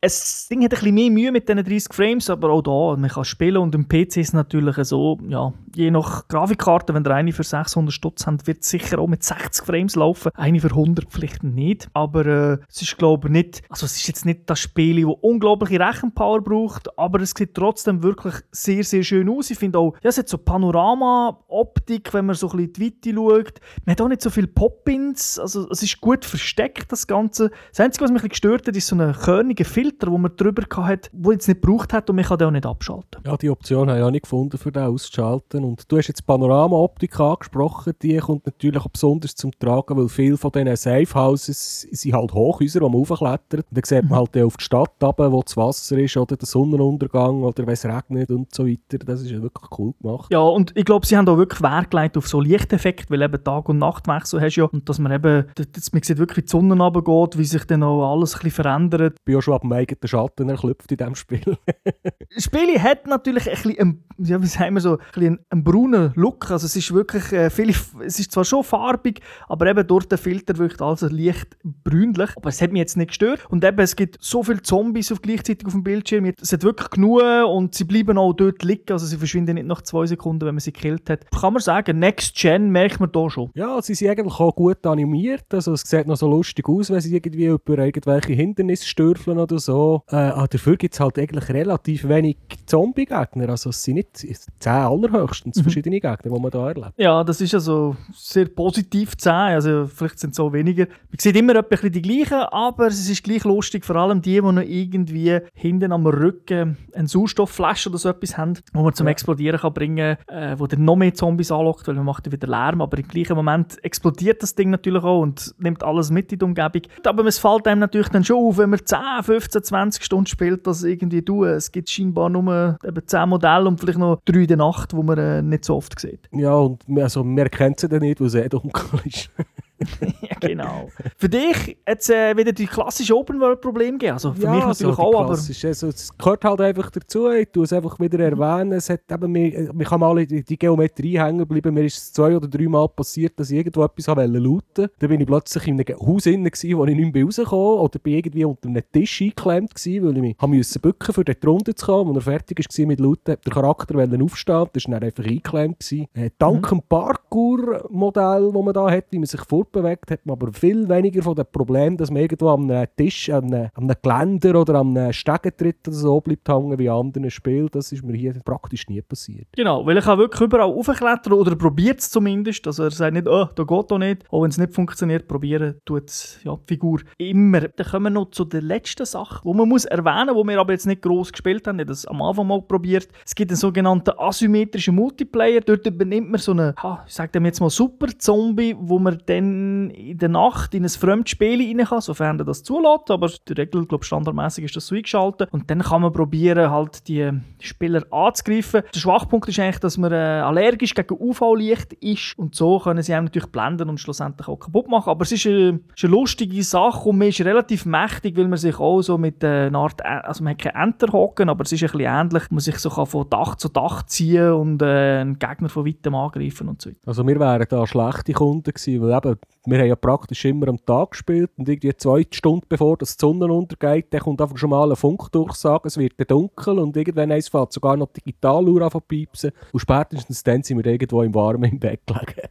[0.00, 3.10] es Ding hat ein bisschen mehr Mühe mit diesen 30 Frames, aber auch da, man
[3.10, 7.14] kann spielen und im PC ist es natürlich so, ja, je nach Grafikkarte, wenn ihr
[7.14, 10.70] eine für 600 Stutz habt, wird es sicher auch mit 60 Frames laufen, eine für
[10.70, 14.42] 100 vielleicht nicht, aber äh, es ist glaube ich nicht, also es ist jetzt nicht
[14.46, 19.50] das Spiel, das unglaubliche Rechenpower braucht, aber es sieht trotzdem wirklich sehr, sehr schön aus.
[19.50, 23.16] Ich finde auch, ja, es hat so Panorama-Optik, wenn man so ein bisschen in die
[23.16, 23.60] Weite schaut.
[23.84, 27.50] Man hat auch nicht so viele Pop-Ins, also es ist gut versteckt, das Ganze.
[27.70, 30.18] Das Einzige, was mich ein bisschen gestört hat, ist so ein körniger Film, Filter, wo
[30.18, 33.22] man drüber hat, wo jetzt nicht gebraucht hat und man kann den auch nicht abschalten.
[33.24, 35.64] Ja, die Option habe ich auch nicht gefunden, für den auszuschalten.
[35.64, 40.36] Und du hast jetzt Panorama-Optik angesprochen, die kommt natürlich auch besonders zum Tragen, weil viele
[40.36, 43.66] von diesen Safe-Houses sind halt Hochhäuser, wo man raufklettert.
[43.70, 46.46] Und dann sieht man halt auf die Stadt runter, wo das Wasser ist oder der
[46.46, 48.98] Sonnenuntergang oder wenn es regnet und so weiter.
[48.98, 50.30] Das ist ja wirklich cool gemacht.
[50.30, 53.42] Ja, und ich glaube, sie haben auch wirklich Wert gelegt auf so Lichteffekte, weil eben
[53.42, 56.50] Tag- und Nachtwechsel hast ja und dass man eben, das, man sieht wirklich, wie die
[56.50, 59.14] Sonne runtergeht, wie sich dann auch alles ein bisschen verändert.
[59.18, 61.56] Ich bin ja schon ab dem eigenen Schatten erklüpft in diesem Spiel.
[62.34, 65.64] das Spiel hat natürlich ein bisschen, einen, ja, wie sagen wir so, ein bisschen einen
[65.64, 66.50] braunen Look.
[66.50, 70.18] Also es ist wirklich äh, viel, es ist zwar schon farbig, aber eben durch den
[70.18, 72.30] Filter wirkt alles leicht brünlich.
[72.36, 73.44] Aber es hat mich jetzt nicht gestört.
[73.48, 76.32] Und eben, es gibt so viele Zombies auf gleichzeitig auf dem Bildschirm.
[76.40, 78.92] Es hat wirklich genug und sie bleiben auch dort liegen.
[78.92, 81.30] Also sie verschwinden nicht nach zwei Sekunden, wenn man sie gekillt hat.
[81.30, 83.50] Kann man sagen, Next Gen merkt man da schon.
[83.54, 85.46] Ja, sie sind eigentlich auch gut animiert.
[85.52, 89.58] Also es sieht noch so lustig aus, wenn sie irgendwie über irgendwelche Hindernisse stürfeln oder
[89.58, 89.67] so.
[90.10, 93.48] Äh, ah, dafür gibt es halt eigentlich relativ wenig Zombie-Gegner.
[93.50, 95.62] Also es sind nicht zehn allerhöchstens mhm.
[95.62, 96.92] verschiedene Gegner, die man da erlebt.
[96.96, 99.32] Ja, das ist also sehr positiv zehn.
[99.32, 100.86] Also vielleicht sind es so weniger.
[100.86, 104.40] Man sieht immer bisschen die gleichen, aber es ist gleich lustig, vor allem die, die
[104.40, 109.12] noch irgendwie hinten am Rücken eine Sauerstoffflasche oder so etwas haben, wo man zum ja.
[109.12, 112.46] Explodieren kann bringen kann, äh, wo dann noch mehr Zombies anlockt, weil man macht wieder
[112.46, 116.38] Lärm, aber im gleichen Moment explodiert das Ding natürlich auch und nimmt alles mit in
[116.38, 116.82] die Umgebung.
[117.04, 120.66] Aber es fällt einem natürlich dann schon auf, wenn man 10, 15, 20 Stunden spielt,
[120.66, 121.48] das irgendwie tun.
[121.48, 124.96] Es gibt scheinbar nur eben 10 Modelle und vielleicht noch drei in der Nacht, die
[124.96, 126.28] man äh, nicht so oft sieht.
[126.32, 129.30] Ja, und also, man erkennt sie dann nicht, weil es eh dunkel ist.
[130.22, 130.88] ja, genau.
[131.16, 134.14] Für dich hat es äh, wieder die klassischen Open-World-Probleme gegeben.
[134.14, 135.30] Also für ja, mich natürlich so auch, aber...
[135.30, 137.30] Also, es gehört halt einfach dazu.
[137.30, 138.72] Ich tue es einfach wieder erwähnen.
[138.72, 141.74] Es hat eben, mir, mir kann mal in die Geometrie hängen bleiben.
[141.74, 144.90] Mir ist es zwei oder drei Mal passiert, dass ich irgendwo etwas looten wollte.
[144.98, 147.54] Dann bin ich plötzlich in einem Haus drin, wo ich nicht mehr rauskam.
[147.54, 151.46] Oder bin irgendwie unter einem Tisch eingeklemmt gewesen, weil ich mich müssen bücken für dort
[151.46, 152.16] runter zu kommen.
[152.16, 154.66] Als er fertig war mit Looten, der Charakter aufstehen.
[154.72, 155.92] Das war dann einfach eingeklemmt.
[155.92, 156.78] Äh, dank mhm.
[156.78, 160.88] dem Parkour-Modell, das man da hat, wie man sich vor fortbewegt, hat man aber viel
[160.88, 164.74] weniger von dem Problem, dass man irgendwo am Tisch, an einem, an einem Geländer oder
[164.76, 167.68] am Stegentritt oder so bleibt hängen wie in anderen Spielen.
[167.70, 169.48] Das ist mir hier praktisch nie passiert.
[169.56, 172.66] Genau, weil ich kann wirklich überall aufklettern oder probiert es zumindest.
[172.66, 174.24] Also er sagt nicht, oh, da geht doch nicht.
[174.30, 176.10] Auch wenn es nicht funktioniert, probieren tut
[176.44, 177.60] ja, die Figur immer.
[177.60, 180.60] Dann kommen wir noch zu der letzten Sache, die man muss erwähnen muss, die wir
[180.60, 181.78] aber jetzt nicht gross gespielt haben.
[181.78, 183.08] Ich habe das am Anfang mal probiert.
[183.24, 185.60] Es gibt einen sogenannten asymmetrischen Multiplayer.
[185.60, 186.74] Dort übernimmt man so einen,
[187.06, 189.57] ich sage dem jetzt mal Super-Zombie, wo man dann
[189.90, 193.10] in der Nacht in ein fremdes Spiel rein kann, sofern er das zulässt.
[193.10, 195.48] Aber die Regel, glaube standardmäßig ist das so eingeschaltet.
[195.52, 198.82] Und dann kann man probieren, halt die Spieler anzugreifen.
[198.94, 202.38] Der Schwachpunkt ist eigentlich, dass man äh, allergisch gegen UV-Licht ist.
[202.38, 205.10] Und so können sie einem natürlich blenden und schlussendlich auch kaputt machen.
[205.10, 208.58] Aber es ist eine, ist eine lustige Sache und man ist relativ mächtig, weil man
[208.58, 211.72] sich auch so mit äh, einer Art, also man hat keine Enter hocken, aber es
[211.72, 212.50] ist ein bisschen ähnlich.
[212.50, 216.14] Man sich so kann von Dach zu Dach ziehen und äh, einen Gegner von weitem
[216.14, 219.96] angreifen und so Also wir wären da schlechte Kunden gewesen, weil eben wir haben ja
[219.96, 224.20] praktisch immer am Tag gespielt und irgendwie zwei Stunden bevor das die Sonne untergeht, dann
[224.20, 228.08] kommt einfach schon mal eine Funkdurchsage, es wird dunkel und irgendwann eins fällt sogar noch
[228.08, 232.48] die Digitaluhr an piepsen und spätestens dann sind wir irgendwo im Warmen im Bett gelegen.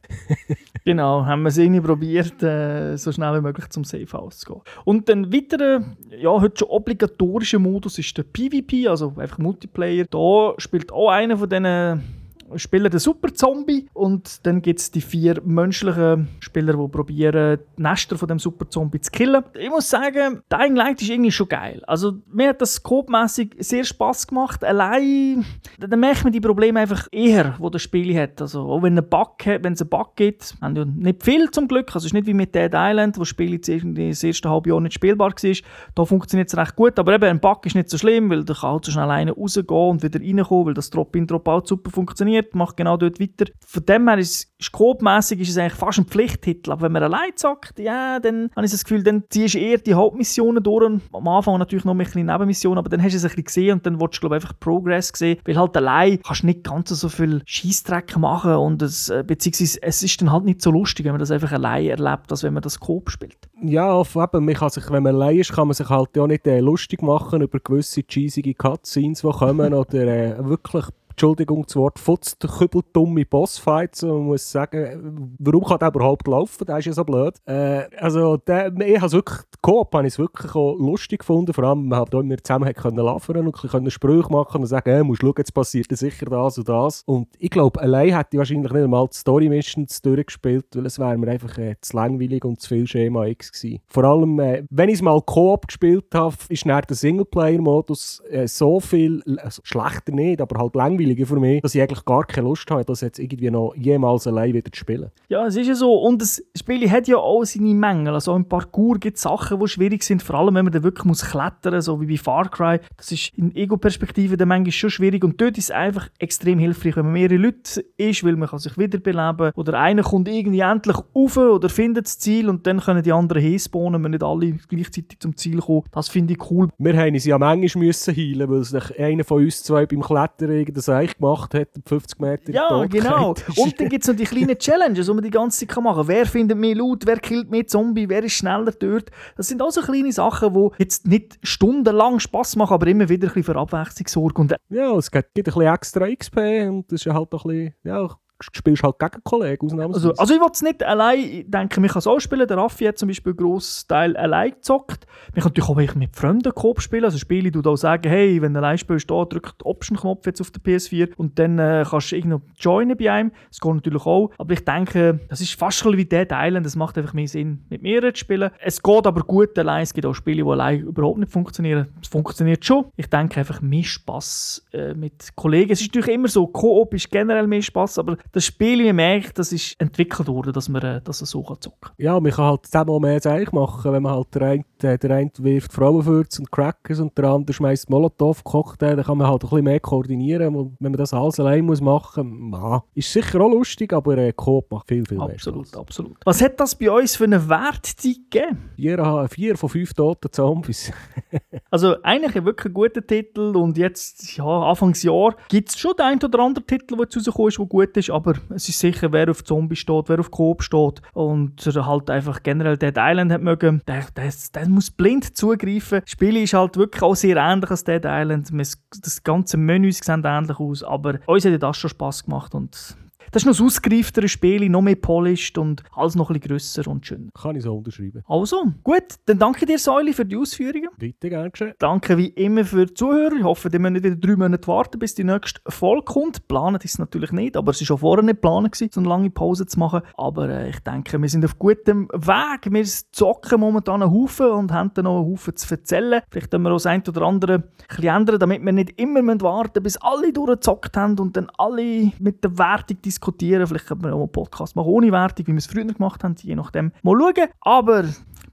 [0.85, 4.53] Genau, haben wir es irgendwie probiert, äh, so schnell wie möglich zum Safe House zu
[4.53, 4.61] gehen.
[4.85, 5.83] Und ein weiterer,
[6.17, 10.05] ja, heute schon obligatorischer Modus ist der PvP, also einfach Multiplayer.
[10.05, 12.16] Da spielt auch einer von diesen
[12.55, 17.81] Spieler den Super Zombie und dann gibt es die vier menschlichen Spieler, die probieren, die
[17.81, 19.43] Nester von dem Super Zombie zu killen.
[19.53, 21.81] Ich muss sagen, Dying Light ist irgendwie schon geil.
[21.87, 24.63] Also mir hat das scope-mässig sehr Spaß gemacht.
[24.63, 25.45] Allein,
[25.79, 28.41] dann merkt man die Probleme einfach eher, wo das Spiel hat.
[28.41, 31.87] Also auch wenn es einen Bug gibt, haben ja nicht viel zum Glück.
[31.87, 34.49] Also es ist nicht wie mit Dead Island, wo das Spiel jetzt irgendwie das erste
[34.49, 35.53] halbe Jahr nicht spielbar war.
[35.95, 38.53] Da funktioniert es recht gut, aber eben ein Bug ist nicht so schlimm, weil du
[38.53, 42.36] kann halt so schnell einer rausgehen und wieder reinkommen, weil das Drop-in, Drop-out super funktioniert
[42.37, 43.51] funktioniert, macht genau dort weiter.
[43.65, 46.71] Von dem her ist es grobmässig ist es eigentlich fast ein Pflichttitel.
[46.71, 49.77] Aber wenn man allein zockt, ja, dann habe ich das Gefühl, dann ziehst du eher
[49.77, 50.83] die Hauptmissionen durch.
[51.13, 53.73] Am Anfang natürlich noch ein bisschen Nebenmissionen, aber dann hast du es ein bisschen gesehen
[53.73, 55.39] und dann willst du, glaube ich, einfach Progress sehen.
[55.45, 59.81] Weil halt allein kannst du nicht ganz so viel Scheißdreck machen und es, äh, beziehungsweise
[59.81, 62.53] es ist dann halt nicht so lustig, wenn man das einfach allein erlebt, als wenn
[62.53, 63.37] man das Coop spielt.
[63.61, 66.47] Ja, eben, man kann sich, wenn man allein ist, kann man sich halt auch nicht
[66.47, 70.85] äh, lustig machen über gewisse cheesige Cutscenes, die kommen oder äh, wirklich
[71.17, 74.03] Entschuldigung, das Wort futzkübeldumme Bossfights.
[74.03, 76.63] Man muss sagen, warum kann der überhaupt laufen?
[76.63, 77.33] Der ist ja so blöd.
[77.47, 81.55] Äh, also, der, ich habe wirklich, Coop habe ich wirklich auch lustig gefunden.
[81.55, 84.91] Vor allem, man hat auch immer zusammen können laufen und können Sprüche machen und sagen,
[84.91, 87.01] hey, musst schauen, jetzt passiert sicher das und das.
[87.07, 90.99] Und ich glaube, allein hätte ich wahrscheinlich nicht einmal die Story Missions durchgespielt, weil es
[90.99, 93.81] wäre mir einfach äh, zu langweilig und zu viel Schema X gewesen.
[93.87, 98.47] Vor allem, äh, wenn ich es mal Coop gespielt habe, ist nach der Singleplayer-Modus äh,
[98.47, 102.25] so viel, also schlechter nicht, aber halt langweilig langweiliger für mich, dass ich eigentlich gar
[102.25, 105.11] keine Lust habe, das jetzt irgendwie noch jemals allein wieder zu spielen.
[105.29, 105.93] Ja, es ist ja so.
[105.95, 108.13] Und das Spiel hat ja auch seine Mängel.
[108.13, 111.05] Also im Parcours gibt es Sachen, die schwierig sind, vor allem wenn man dann wirklich
[111.05, 112.79] muss klettern muss, so wie bei Far Cry.
[112.95, 115.23] Das ist in Ego-Perspektive dann manchmal schon schwierig.
[115.23, 118.59] Und dort ist es einfach extrem hilfreich, wenn man mehrere Leute ist, weil man kann
[118.59, 123.03] sich wiederbeleben oder einer kommt irgendwie endlich rauf oder findet das Ziel und dann können
[123.03, 125.83] die anderen hinspawnen, wenn nicht alle gleichzeitig zum Ziel kommen.
[125.91, 126.69] Das finde ich cool.
[126.77, 130.51] Wir haben uns ja manchmal müssen heilen, weil sich einer von uns zwei beim Klettern
[130.51, 133.29] irgendein Seich gemacht hat, 50 Meter Ja, genau.
[133.55, 136.07] Und dann gibt es noch die kleinen Challenges, die man die ganze Zeit machen kann.
[136.07, 139.11] Wer findet mehr Loot, wer killt mehr Zombie, wer ist schneller dort.
[139.35, 143.27] Das sind auch so kleine Sachen, die jetzt nicht stundenlang Spass machen, aber immer wieder
[143.27, 144.49] ein bisschen für Abwechslung sorgen.
[144.69, 146.37] ja, es gibt ein bisschen extra XP
[146.69, 150.09] und das ist halt auch ein bisschen, ja, spielst halt gegen Kollegen ausnahmsweise.
[150.09, 152.47] Also, also ich will es nicht allein, ich denke, man kann es auch spielen.
[152.47, 155.05] Der Raffi hat zum Beispiel einen grossen Teil allein gezockt.
[155.33, 157.05] Man kann natürlich auch mit Freunden Coop spielen.
[157.05, 160.41] Also Spiele, du da sagen, hey, wenn du allein spielst, da drückt den Option-Knopf jetzt
[160.41, 163.31] auf der PS4 und dann äh, kannst du irgendwie joinen bei einem.
[163.49, 164.31] Das geht natürlich auch.
[164.37, 166.65] Aber ich denke, das ist fast schon wie Dead Island.
[166.65, 168.51] Das macht einfach mehr Sinn, mit mehreren zu spielen.
[168.59, 169.83] Es geht aber gut allein.
[169.83, 171.87] Es gibt auch Spiele, die allein überhaupt nicht funktionieren.
[172.01, 172.85] Es funktioniert schon.
[172.95, 175.71] Ich denke einfach mehr Spass äh, mit Kollegen.
[175.71, 178.97] Es ist natürlich immer so, Coop ist generell mehr Spass, aber das Spiel, wie man
[178.97, 181.91] merkt, das ist entwickelt worden, dass man äh, das so zocken kann.
[181.97, 185.11] Ja, man kann halt zusammen mehr Zeug machen, wenn man halt der eine, äh, der
[185.11, 189.43] eine wirft Frauenwürze und Crackers und der andere schmeißt Molotow Cocktail, dann kann man halt
[189.43, 193.41] ein bisschen mehr koordinieren und wenn man das alles allein muss machen muss, ist sicher
[193.41, 195.79] auch lustig, aber äh, Coop macht viel, viel mehr Absolut, Spaß.
[195.79, 196.17] absolut.
[196.25, 198.69] Was hat das bei uns für eine Wertzeit gegeben?
[198.75, 200.91] Vier, vier von fünf toten Zombies.
[201.71, 206.23] also eigentlich ein wirklich guter Titel und jetzt, ja, Anfangsjahr gibt es schon den einen
[206.23, 209.29] oder anderen Titel, der jetzt rausgekommen ist, der gut ist, aber es ist sicher, wer
[209.29, 213.81] auf Zombie steht, wer auf Coop steht und halt einfach generell Dead Island hat mögen,
[213.87, 216.01] der, der, der muss blind zugreifen.
[216.01, 218.49] Das Spiel ist halt wirklich auch sehr ähnlich als Dead Island.
[218.51, 222.97] Das ganze Menü sieht ähnlich aus, aber uns hat das schon Spaß gemacht und
[223.31, 226.87] das ist noch ein ausgereifteres Spiel, noch mehr polished und alles noch ein bisschen grösser
[226.87, 227.29] und schön.
[227.33, 228.23] Kann ich so unterschreiben.
[228.27, 230.89] Also, gut, dann danke dir, Säuli, für die Ausführungen.
[230.97, 231.73] Bitte, gern geschehen.
[231.79, 233.35] Danke wie immer für die Zuhörer.
[233.35, 236.47] Ich hoffe, die müssen nicht wieder drei Monate warten, bis die nächste Folge kommt.
[236.47, 239.29] Planen ist es natürlich nicht, aber es war schon vorher nicht geplant, so eine lange
[239.29, 240.01] Pause zu machen.
[240.15, 242.71] Aber äh, ich denke, wir sind auf gutem Weg.
[242.71, 246.21] Wir zocken momentan einen Haufen und haben dann noch einen Haufen zu erzählen.
[246.29, 249.19] Vielleicht können wir auch das ein oder andere ein bisschen ändern, damit wir nicht immer
[249.41, 253.65] warten müssen, bis alle durchgezockt haben und dann alle mit der Wertung diskutieren diskutieren.
[253.67, 256.35] Vielleicht können wir auch einen Podcast machen ohne Wertung, wie wir es früher gemacht haben,
[256.39, 256.91] je nachdem.
[257.03, 257.49] Mal schauen.
[257.61, 258.05] Aber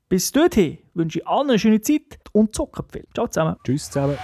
[0.08, 3.06] bis dorthin wünsche ich allen eine schöne Zeit und zocken viel.
[3.14, 3.56] Ciao zusammen.
[3.64, 4.18] Tschüss zusammen.